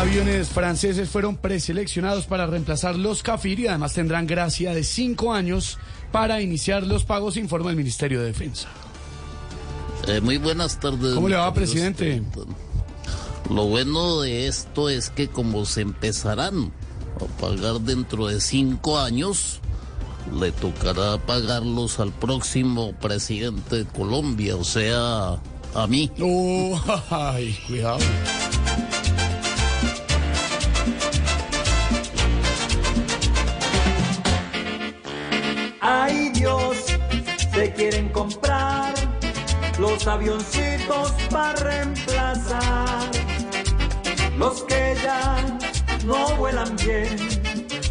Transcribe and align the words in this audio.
Aviones 0.00 0.48
franceses 0.48 1.10
fueron 1.10 1.36
preseleccionados 1.36 2.24
para 2.24 2.46
reemplazar 2.46 2.96
los 2.96 3.22
Cafir 3.22 3.60
y 3.60 3.66
además 3.66 3.92
tendrán 3.92 4.26
gracia 4.26 4.72
de 4.72 4.82
cinco 4.82 5.34
años 5.34 5.76
para 6.10 6.40
iniciar 6.40 6.86
los 6.86 7.04
pagos, 7.04 7.36
informa 7.36 7.68
el 7.68 7.76
Ministerio 7.76 8.20
de 8.20 8.28
Defensa. 8.28 8.68
Eh, 10.08 10.22
muy 10.22 10.38
buenas 10.38 10.80
tardes. 10.80 11.14
¿Cómo 11.14 11.28
le 11.28 11.36
va, 11.36 11.52
presidente? 11.52 12.22
Lo 13.50 13.66
bueno 13.66 14.22
de 14.22 14.46
esto 14.46 14.88
es 14.88 15.10
que 15.10 15.28
como 15.28 15.66
se 15.66 15.82
empezarán 15.82 16.72
a 17.16 17.38
pagar 17.38 17.82
dentro 17.82 18.28
de 18.28 18.40
cinco 18.40 18.98
años, 18.98 19.60
le 20.32 20.50
tocará 20.50 21.18
pagarlos 21.18 22.00
al 22.00 22.12
próximo 22.12 22.94
presidente 22.94 23.76
de 23.76 23.84
Colombia, 23.84 24.56
o 24.56 24.64
sea, 24.64 25.38
a 25.74 25.86
mí. 25.86 26.10
Oh, 26.22 26.80
ay, 27.10 27.54
cuidado. 27.66 27.98
Ay 35.92 36.28
Dios, 36.28 36.76
se 37.52 37.72
quieren 37.72 38.10
comprar 38.10 38.94
los 39.76 40.06
avioncitos 40.06 41.10
para 41.32 41.52
reemplazar 41.54 43.10
los 44.38 44.62
que 44.62 44.94
ya 45.02 45.58
no 46.04 46.36
vuelan 46.36 46.76
bien. 46.76 47.16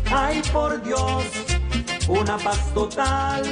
Ay 0.09 0.41
por 0.53 0.81
Dios, 0.81 1.25
una 2.07 2.37
paz 2.37 2.73
total. 2.73 3.43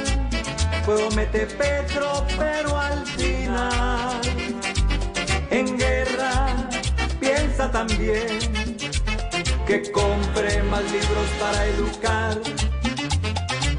Promete 0.86 1.44
Petro, 1.44 2.24
pero 2.38 2.78
al 2.78 3.04
final 3.06 4.18
en 5.50 5.76
guerra 5.76 6.46
piensa 7.20 7.70
también 7.70 8.38
que 9.66 9.92
compre 9.92 10.62
más 10.62 10.84
libros 10.84 11.28
para 11.38 11.66
educar 11.66 12.40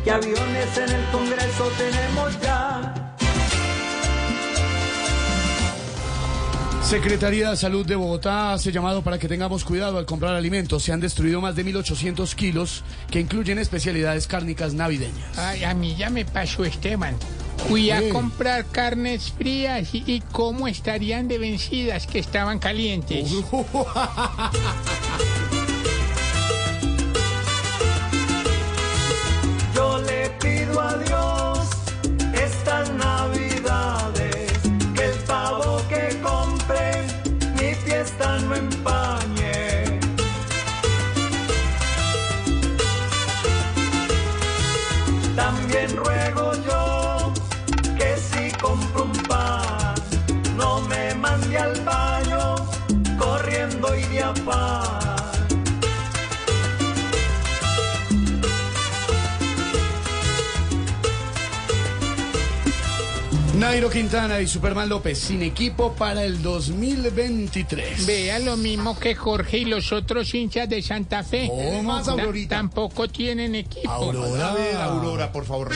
que 0.04 0.12
aviones 0.12 0.78
en 0.78 0.90
el 0.90 1.06
Congreso 1.12 1.72
tenemos 1.78 2.42
ya. 2.42 2.96
Secretaría 6.84 7.52
de 7.52 7.58
Salud 7.58 7.86
de 7.86 7.96
Bogotá 7.96 8.54
hace 8.54 8.72
llamado 8.72 9.04
para 9.04 9.20
que 9.20 9.28
tengamos 9.28 9.64
cuidado 9.64 10.00
al 10.00 10.08
comprar 10.08 10.36
alimentos. 10.36 10.82
Se 10.82 10.92
han 10.92 11.00
destruido 11.00 11.40
más 11.40 11.56
de 11.56 11.64
1.800 11.64 12.34
kilos 12.34 12.84
que 13.12 13.20
incluyen 13.20 13.60
especialidades 13.60 14.26
cárnicas 14.26 14.74
navideñas. 14.74 15.38
Ay, 15.38 15.64
a 15.66 15.76
mí 15.76 15.96
ya 15.96 16.10
me 16.10 16.26
pasó, 16.26 16.66
Esteban. 16.66 17.16
Fui 17.68 17.92
a 17.92 18.10
comprar 18.10 18.66
carnes 18.66 19.32
frías 19.38 19.94
y, 19.94 20.04
y 20.08 20.22
cómo 20.32 20.68
estarían 20.68 21.28
de 21.28 21.38
vencidas 21.38 22.08
que 22.08 22.18
estaban 22.18 22.58
calientes. 22.58 23.30
Ruego 45.96 46.54
yo 46.68 47.34
que 47.98 48.18
si 48.18 48.52
compro 48.58 49.04
un 49.04 49.12
pan 49.24 49.96
no 50.56 50.82
me 50.82 51.16
mande 51.16 51.58
al 51.58 51.80
baño 51.82 52.56
corriendo 53.18 53.96
y 53.96 54.04
de 54.04 54.24
afán. 54.24 54.99
Nairo 63.56 63.90
Quintana 63.90 64.40
y 64.40 64.48
Superman 64.48 64.88
López 64.88 65.18
sin 65.20 65.42
equipo 65.42 65.94
para 65.94 66.24
el 66.24 66.42
2023. 66.42 68.06
Vea 68.06 68.40
lo 68.40 68.56
mismo 68.56 68.98
que 68.98 69.16
Jorge 69.16 69.58
y 69.60 69.66
los 69.66 69.92
otros 69.92 70.34
hinchas 70.34 70.70
de 70.70 70.82
Santa 70.82 71.24
Fe. 71.24 71.48
¿Cómo 71.48 71.84
más, 71.84 72.06
Ta- 72.06 72.12
Aurorita? 72.12 72.56
Tampoco 72.58 73.08
tienen 73.10 73.56
equipo. 73.56 73.90
Aurora. 73.90 74.52
A 74.52 74.54
ver, 74.54 74.76
Aurora, 74.78 75.32
por 75.32 75.46
favor. 75.46 75.70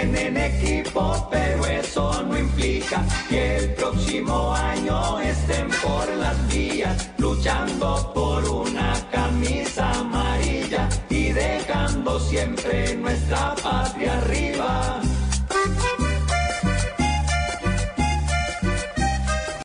tienen 0.00 0.36
equipo, 0.36 1.28
pero 1.30 1.66
eso 1.66 2.22
no 2.22 2.38
implica 2.38 3.04
que 3.28 3.56
el 3.56 3.74
próximo 3.74 4.54
año 4.54 5.20
estén 5.20 5.68
por 5.82 6.08
las 6.16 6.48
vías, 6.48 7.10
luchando 7.18 8.10
por 8.14 8.48
una 8.48 8.94
camisa 9.12 9.90
amarilla 9.92 10.88
y 11.10 11.32
dejando 11.32 12.18
siempre 12.18 12.96
nuestra 12.96 13.54
patria. 13.62 13.99